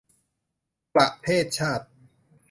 [0.95, 1.85] ประเทศชาติ